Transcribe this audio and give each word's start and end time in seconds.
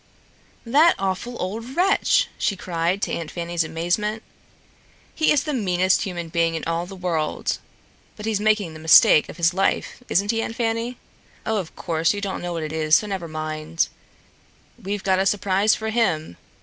"That 0.65 0.95
awful 0.97 1.39
old 1.39 1.75
wretch!" 1.75 2.27
she 2.39 2.55
cried, 2.55 3.03
to 3.03 3.11
Aunt 3.11 3.29
Fanny's 3.29 3.63
amazement. 3.63 4.23
"He 5.13 5.31
is 5.31 5.43
the 5.43 5.53
meanest 5.53 6.01
human 6.01 6.29
being 6.29 6.55
in 6.55 6.63
all 6.63 6.87
the 6.87 6.95
world. 6.95 7.59
But 8.15 8.25
he's 8.25 8.39
making 8.39 8.73
the 8.73 8.79
mistake 8.79 9.29
of 9.29 9.37
his 9.37 9.53
life, 9.53 10.01
isn't 10.09 10.31
he, 10.31 10.41
Aunt 10.41 10.55
Fanny? 10.55 10.97
Oh, 11.45 11.57
of 11.57 11.75
course 11.75 12.15
you 12.15 12.19
don't 12.19 12.41
know 12.41 12.51
what 12.51 12.63
it 12.63 12.73
is, 12.73 12.95
so 12.95 13.05
never 13.05 13.27
mind. 13.27 13.89
We've 14.81 15.03
got 15.03 15.19
a 15.19 15.25
surprise 15.27 15.75
for 15.75 15.91
him. 15.91 16.37